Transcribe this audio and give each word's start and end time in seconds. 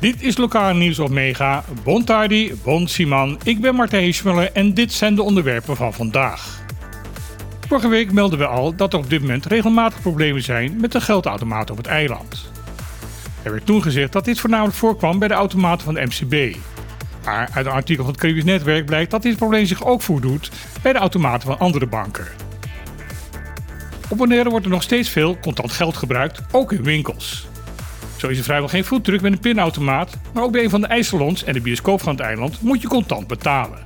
Dit 0.00 0.22
is 0.22 0.36
lokaal 0.36 0.74
nieuws 0.74 0.98
op 0.98 1.10
Mega. 1.10 1.64
Bon 1.84 2.04
tardi, 2.04 2.54
Siman. 2.84 3.38
Ik 3.42 3.60
ben 3.60 3.74
Martijn 3.74 4.02
Heesmuller 4.02 4.52
en 4.52 4.74
dit 4.74 4.92
zijn 4.92 5.14
de 5.14 5.22
onderwerpen 5.22 5.76
van 5.76 5.92
vandaag. 5.92 6.60
Vorige 7.68 7.88
week 7.88 8.12
melden 8.12 8.38
we 8.38 8.46
al 8.46 8.74
dat 8.76 8.92
er 8.92 8.98
op 8.98 9.10
dit 9.10 9.20
moment 9.20 9.46
regelmatig 9.46 10.00
problemen 10.00 10.42
zijn 10.42 10.80
met 10.80 10.92
de 10.92 11.00
geldautomaten 11.00 11.70
op 11.70 11.76
het 11.76 11.86
eiland. 11.86 12.50
Er 13.42 13.50
werd 13.50 13.66
toen 13.66 13.82
gezegd 13.82 14.12
dat 14.12 14.24
dit 14.24 14.40
voornamelijk 14.40 14.76
voorkwam 14.76 15.18
bij 15.18 15.28
de 15.28 15.34
automaten 15.34 15.84
van 15.84 15.94
de 15.94 16.06
MCB. 16.06 16.56
Maar 17.24 17.48
uit 17.52 17.66
een 17.66 17.72
artikel 17.72 18.04
van 18.04 18.12
het 18.12 18.22
Caribisch 18.22 18.44
Netwerk 18.44 18.86
blijkt 18.86 19.10
dat 19.10 19.22
dit 19.22 19.36
probleem 19.36 19.66
zich 19.66 19.84
ook 19.84 20.02
voordoet 20.02 20.50
bij 20.82 20.92
de 20.92 20.98
automaten 20.98 21.48
van 21.48 21.58
andere 21.58 21.86
banken. 21.86 22.26
Op 24.10 24.16
Bonaire 24.16 24.50
wordt 24.50 24.64
er 24.64 24.70
nog 24.70 24.82
steeds 24.82 25.08
veel 25.08 25.38
contant 25.40 25.72
geld 25.72 25.96
gebruikt, 25.96 26.40
ook 26.52 26.72
in 26.72 26.82
winkels. 26.82 27.46
Zo 28.16 28.28
is 28.28 28.38
er 28.38 28.44
vrijwel 28.44 28.68
geen 28.68 28.84
voetdruk 28.84 29.20
met 29.20 29.32
een 29.32 29.40
pinautomaat, 29.40 30.16
maar 30.32 30.42
ook 30.42 30.52
bij 30.52 30.64
een 30.64 30.70
van 30.70 30.80
de 30.80 30.86
ijssalons 30.86 31.44
en 31.44 31.52
de 31.52 31.60
bioscoop 31.60 32.00
van 32.00 32.12
het 32.12 32.20
eiland 32.20 32.62
moet 32.62 32.82
je 32.82 32.88
contant 32.88 33.26
betalen. 33.26 33.78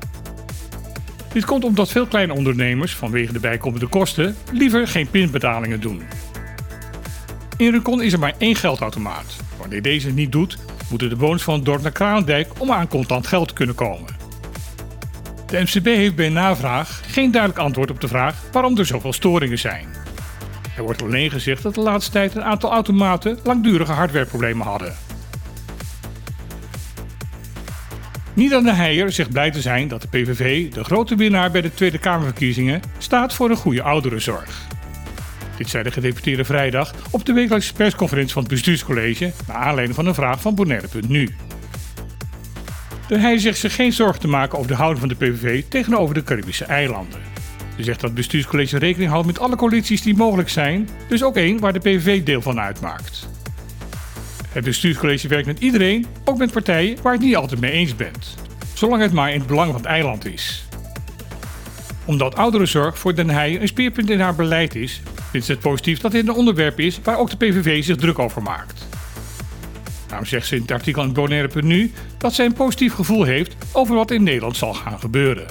Dit 1.32 1.44
komt 1.44 1.64
omdat 1.64 1.90
veel 1.90 2.06
kleine 2.06 2.34
ondernemers, 2.34 2.94
vanwege 2.94 3.32
de 3.32 3.40
bijkomende 3.40 3.86
kosten, 3.86 4.36
liever 4.52 4.88
geen 4.88 5.10
pinbetalingen 5.10 5.80
doen. 5.80 6.02
In 7.56 7.70
Rukon 7.70 8.02
is 8.02 8.12
er 8.12 8.18
maar 8.18 8.34
één 8.38 8.56
geldautomaat. 8.56 9.36
Wanneer 9.58 9.82
deze 9.82 10.06
het 10.06 10.16
niet 10.16 10.32
doet, 10.32 10.58
moeten 10.90 11.08
de 11.08 11.16
bewoners 11.16 11.42
van 11.42 11.54
het 11.54 11.64
dorp 11.64 11.82
naar 11.82 11.92
Kralendijk 11.92 12.48
om 12.58 12.72
aan 12.72 12.88
contant 12.88 13.26
geld 13.26 13.48
te 13.48 13.54
kunnen 13.54 13.74
komen. 13.74 14.16
De 15.46 15.60
MCB 15.60 15.84
heeft 15.84 16.14
bij 16.14 16.28
navraag 16.28 17.02
geen 17.06 17.30
duidelijk 17.30 17.60
antwoord 17.60 17.90
op 17.90 18.00
de 18.00 18.08
vraag 18.08 18.42
waarom 18.52 18.78
er 18.78 18.86
zoveel 18.86 19.12
storingen 19.12 19.58
zijn. 19.58 20.01
Er 20.76 20.82
wordt 20.82 21.02
alleen 21.02 21.30
gezegd 21.30 21.62
dat 21.62 21.74
de 21.74 21.80
laatste 21.80 22.12
tijd 22.12 22.34
een 22.34 22.44
aantal 22.44 22.72
automaten 22.72 23.38
langdurige 23.44 23.92
hardwareproblemen 23.92 24.66
hadden. 24.66 24.94
Niet 28.34 28.54
aan 28.54 28.64
de 28.64 28.72
Heijer 28.72 29.12
zegt 29.12 29.30
blij 29.30 29.50
te 29.50 29.60
zijn 29.60 29.88
dat 29.88 30.02
de 30.02 30.08
PVV, 30.08 30.72
de 30.72 30.84
grote 30.84 31.14
winnaar 31.14 31.50
bij 31.50 31.60
de 31.60 31.74
Tweede 31.74 31.98
Kamerverkiezingen, 31.98 32.80
staat 32.98 33.34
voor 33.34 33.50
een 33.50 33.56
goede 33.56 33.82
ouderenzorg. 33.82 34.66
Dit 35.56 35.68
zei 35.68 35.82
de 35.82 35.90
gedeputeerde 35.90 36.44
vrijdag 36.44 36.94
op 37.10 37.24
de 37.24 37.32
wekelijkse 37.32 37.72
persconferentie 37.72 38.32
van 38.32 38.42
het 38.42 38.50
bestuurscollege 38.50 39.32
naar 39.46 39.56
aanleiding 39.56 39.94
van 39.94 40.06
een 40.06 40.14
vraag 40.14 40.40
van 40.40 40.54
Bonaire.nu. 40.54 41.34
De 43.08 43.18
Heijer 43.18 43.40
zegt 43.40 43.58
zich 43.58 43.74
geen 43.74 43.92
zorgen 43.92 44.20
te 44.20 44.28
maken 44.28 44.58
over 44.58 44.70
de 44.70 44.76
houding 44.76 45.00
van 45.00 45.08
de 45.08 45.14
PVV 45.14 45.64
tegenover 45.68 46.14
de 46.14 46.22
Caribische 46.22 46.64
eilanden. 46.64 47.20
Ze 47.76 47.82
zegt 47.82 48.00
dat 48.00 48.10
het 48.10 48.18
bestuurscollege 48.18 48.78
rekening 48.78 49.10
houdt 49.10 49.26
met 49.26 49.38
alle 49.38 49.56
coalities 49.56 50.02
die 50.02 50.16
mogelijk 50.16 50.48
zijn, 50.48 50.88
dus 51.08 51.24
ook 51.24 51.36
één 51.36 51.60
waar 51.60 51.72
de 51.72 51.78
PVV 51.78 52.22
deel 52.22 52.42
van 52.42 52.60
uitmaakt. 52.60 53.28
Het 54.48 54.64
bestuurscollege 54.64 55.28
werkt 55.28 55.46
met 55.46 55.60
iedereen, 55.60 56.06
ook 56.24 56.38
met 56.38 56.52
partijen 56.52 56.96
waar 57.02 57.12
je 57.12 57.18
het 57.18 57.26
niet 57.26 57.36
altijd 57.36 57.60
mee 57.60 57.70
eens 57.70 57.96
bent. 57.96 58.34
Zolang 58.74 59.02
het 59.02 59.12
maar 59.12 59.32
in 59.32 59.38
het 59.38 59.48
belang 59.48 59.66
van 59.72 59.80
het 59.80 59.90
eiland 59.90 60.26
is. 60.26 60.64
Omdat 62.04 62.36
ouderenzorg 62.36 62.98
voor 62.98 63.14
Den 63.14 63.30
Heijen 63.30 63.60
een 63.60 63.68
speerpunt 63.68 64.10
in 64.10 64.20
haar 64.20 64.34
beleid 64.34 64.74
is, 64.74 65.02
vindt 65.30 65.46
ze 65.46 65.52
het 65.52 65.60
positief 65.60 66.00
dat 66.00 66.12
dit 66.12 66.28
een 66.28 66.34
onderwerp 66.34 66.80
is 66.80 67.00
waar 67.02 67.18
ook 67.18 67.30
de 67.30 67.36
PVV 67.36 67.84
zich 67.84 67.96
druk 67.96 68.18
over 68.18 68.42
maakt. 68.42 68.86
Daarom 70.06 70.26
zegt 70.26 70.46
ze 70.46 70.54
in 70.56 70.62
het 70.62 70.70
artikel 70.70 71.02
in 71.02 71.12
Bonaire.nu 71.12 71.92
dat 72.18 72.32
zij 72.32 72.44
een 72.44 72.52
positief 72.52 72.94
gevoel 72.94 73.22
heeft 73.22 73.56
over 73.72 73.94
wat 73.94 74.10
in 74.10 74.22
Nederland 74.22 74.56
zal 74.56 74.74
gaan 74.74 74.98
gebeuren. 74.98 75.46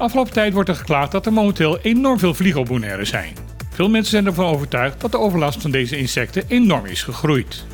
Afgelopen 0.00 0.32
tijd 0.32 0.52
wordt 0.52 0.68
er 0.68 0.74
geklaagd 0.74 1.12
dat 1.12 1.26
er 1.26 1.32
momenteel 1.32 1.78
enorm 1.80 2.18
veel 2.18 2.34
vliegen 2.34 3.06
zijn. 3.06 3.34
Veel 3.70 3.88
mensen 3.88 4.10
zijn 4.10 4.26
ervan 4.26 4.46
overtuigd 4.46 5.00
dat 5.00 5.10
de 5.10 5.18
overlast 5.18 5.62
van 5.62 5.70
deze 5.70 5.96
insecten 5.96 6.44
enorm 6.48 6.86
is 6.86 7.02
gegroeid. 7.02 7.64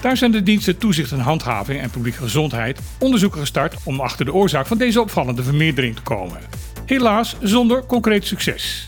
Daar 0.00 0.16
zijn 0.16 0.30
de 0.30 0.42
diensten 0.42 0.78
Toezicht 0.78 1.12
en 1.12 1.18
Handhaving 1.18 1.80
en 1.80 1.90
Publieke 1.90 2.18
Gezondheid 2.18 2.80
onderzoeken 2.98 3.40
gestart 3.40 3.76
om 3.84 4.00
achter 4.00 4.24
de 4.24 4.34
oorzaak 4.34 4.66
van 4.66 4.78
deze 4.78 5.00
opvallende 5.00 5.42
vermeerdering 5.42 5.96
te 5.96 6.02
komen. 6.02 6.40
Helaas 6.86 7.36
zonder 7.40 7.86
concreet 7.86 8.26
succes. 8.26 8.84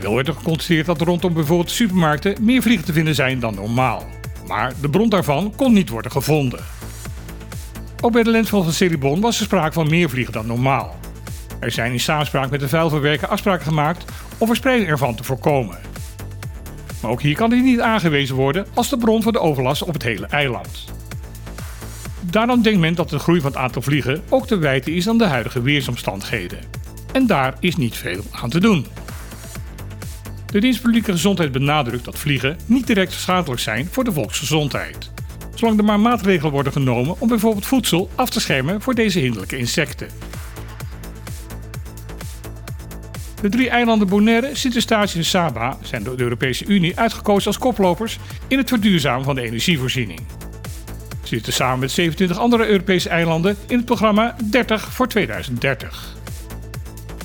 Wel 0.00 0.14
werd 0.14 0.28
er 0.28 0.34
geconstateerd 0.34 0.86
dat 0.86 1.00
rondom 1.00 1.32
bijvoorbeeld 1.32 1.70
supermarkten 1.70 2.44
meer 2.44 2.62
vliegen 2.62 2.86
te 2.86 2.92
vinden 2.92 3.14
zijn 3.14 3.40
dan 3.40 3.54
normaal. 3.54 4.04
Maar 4.46 4.72
de 4.80 4.88
bron 4.88 5.08
daarvan 5.08 5.52
kon 5.56 5.72
niet 5.72 5.88
worden 5.88 6.10
gevonden. 6.10 6.60
Ook 8.04 8.12
bij 8.12 8.22
de 8.22 8.30
lensval 8.30 8.62
van 8.62 8.72
Celibon 8.72 9.20
was 9.20 9.38
er 9.38 9.44
sprake 9.44 9.72
van 9.72 9.88
meer 9.88 10.10
vliegen 10.10 10.32
dan 10.32 10.46
normaal. 10.46 10.96
Er 11.60 11.70
zijn 11.70 11.92
in 11.92 12.00
samenspraak 12.00 12.50
met 12.50 12.60
de 12.60 12.68
vuilverwerker 12.68 13.28
afspraken 13.28 13.66
gemaakt 13.66 14.04
om 14.38 14.46
verspreiding 14.46 14.90
ervan 14.90 15.14
te 15.14 15.24
voorkomen. 15.24 15.78
Maar 17.02 17.10
ook 17.10 17.22
hier 17.22 17.34
kan 17.36 17.50
dit 17.50 17.62
niet 17.62 17.80
aangewezen 17.80 18.34
worden 18.34 18.66
als 18.74 18.88
de 18.88 18.96
bron 18.96 19.22
van 19.22 19.32
de 19.32 19.40
overlast 19.40 19.82
op 19.82 19.92
het 19.92 20.02
hele 20.02 20.26
eiland. 20.26 20.84
Daarom 22.20 22.62
denkt 22.62 22.80
men 22.80 22.94
dat 22.94 23.10
de 23.10 23.18
groei 23.18 23.40
van 23.40 23.50
het 23.50 23.60
aantal 23.60 23.82
vliegen 23.82 24.22
ook 24.28 24.46
te 24.46 24.56
wijten 24.56 24.94
is 24.94 25.08
aan 25.08 25.18
de 25.18 25.26
huidige 25.26 25.62
weersomstandigheden. 25.62 26.58
En 27.12 27.26
daar 27.26 27.54
is 27.60 27.76
niet 27.76 27.96
veel 27.96 28.22
aan 28.30 28.50
te 28.50 28.60
doen. 28.60 28.86
De 30.46 30.60
dienst 30.60 30.82
publieke 30.82 31.12
gezondheid 31.12 31.52
benadrukt 31.52 32.04
dat 32.04 32.18
vliegen 32.18 32.56
niet 32.66 32.86
direct 32.86 33.12
schadelijk 33.12 33.60
zijn 33.60 33.88
voor 33.90 34.04
de 34.04 34.12
volksgezondheid. 34.12 35.10
Zolang 35.54 35.78
er 35.78 35.84
maar 35.84 36.00
maatregelen 36.00 36.52
worden 36.52 36.72
genomen 36.72 37.14
om 37.18 37.28
bijvoorbeeld 37.28 37.66
voedsel 37.66 38.10
af 38.14 38.30
te 38.30 38.40
schermen 38.40 38.80
voor 38.82 38.94
deze 38.94 39.18
hinderlijke 39.18 39.58
insecten. 39.58 40.08
De 43.40 43.48
drie 43.48 43.68
eilanden 43.68 44.08
Bonaire, 44.08 44.50
Sint-Eustatius 44.52 45.14
en 45.14 45.24
Saba 45.24 45.78
zijn 45.82 46.02
door 46.02 46.16
de 46.16 46.22
Europese 46.22 46.64
Unie 46.64 46.98
uitgekozen 46.98 47.46
als 47.46 47.58
koplopers 47.58 48.18
in 48.48 48.58
het 48.58 48.68
verduurzamen 48.68 49.24
van 49.24 49.34
de 49.34 49.42
energievoorziening. 49.42 50.20
Ze 51.22 51.28
zitten 51.28 51.52
samen 51.52 51.78
met 51.78 51.90
27 51.90 52.38
andere 52.38 52.66
Europese 52.66 53.08
eilanden 53.08 53.56
in 53.66 53.76
het 53.76 53.86
programma 53.86 54.36
30 54.50 54.92
voor 54.92 55.08
2030. 55.08 56.16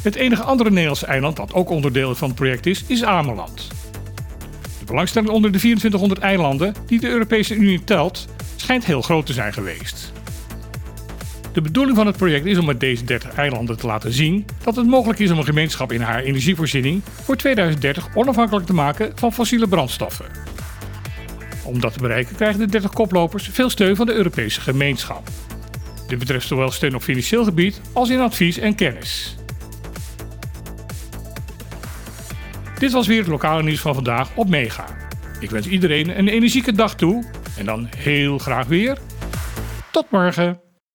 Het 0.02 0.16
enige 0.16 0.44
andere 0.44 0.70
Nederlandse 0.70 1.06
eiland 1.06 1.36
dat 1.36 1.54
ook 1.54 1.70
onderdeel 1.70 2.16
van 2.16 2.28
het 2.28 2.38
project 2.38 2.66
is, 2.66 2.84
is 2.88 3.04
Ameland. 3.04 3.77
Belangstelling 4.88 5.32
onder 5.32 5.52
de 5.52 5.58
2400 5.58 6.20
eilanden 6.22 6.74
die 6.86 7.00
de 7.00 7.10
Europese 7.10 7.56
Unie 7.56 7.84
telt, 7.84 8.28
schijnt 8.56 8.86
heel 8.86 9.02
groot 9.02 9.26
te 9.26 9.34
zijn 9.34 9.54
geweest. 9.54 10.12
De 11.54 11.62
bedoeling 11.62 11.98
van 11.98 12.06
het 12.06 12.18
project 12.18 12.46
is 12.46 12.58
om 12.58 12.66
met 12.66 12.80
deze 12.80 13.04
30 13.04 13.36
eilanden 13.36 13.78
te 13.78 13.88
laten 13.88 14.12
zien 14.12 14.46
dat 14.64 14.76
het 14.76 14.88
mogelijk 14.88 15.20
is 15.20 15.32
om 15.32 15.38
een 15.38 15.44
gemeenschap 15.44 15.92
in 15.92 16.02
haar 16.02 16.24
energievoorziening 16.24 17.02
voor 17.24 17.36
2030 17.36 18.08
onafhankelijk 18.14 18.66
te 18.66 18.74
maken 18.74 19.12
van 19.16 19.34
fossiele 19.34 19.68
brandstoffen. 19.68 20.26
Om 21.64 21.80
dat 21.80 21.94
te 21.94 22.00
bereiken 22.00 22.36
krijgen 22.36 22.60
de 22.60 22.66
30 22.66 22.92
koplopers 22.92 23.50
veel 23.52 23.70
steun 23.70 23.96
van 23.96 24.06
de 24.06 24.14
Europese 24.14 24.62
gemeenschap. 24.62 25.30
Dit 26.08 26.20
betreft 26.20 26.48
zowel 26.48 26.72
steun 26.72 26.96
op 26.96 27.02
financieel 27.02 27.44
gebied 27.44 27.82
als 27.94 28.10
in 28.10 28.20
advies 28.20 28.58
en 28.58 28.76
kennis. 28.76 29.36
Dit 32.80 32.92
was 32.92 33.08
weer 33.08 33.20
het 33.20 33.28
lokale 33.28 33.64
nieuws 33.64 33.80
van 33.80 33.94
vandaag 33.94 34.30
op 34.36 34.50
Mega. 34.50 34.86
Ik 35.40 35.50
wens 35.50 35.68
iedereen 35.68 36.18
een 36.18 36.28
energieke 36.28 36.72
dag 36.72 36.96
toe 36.96 37.26
en 37.58 37.66
dan 37.66 37.90
heel 37.98 38.38
graag 38.38 38.68
weer. 38.68 38.98
Tot 39.92 40.12
morgen! 40.12 40.67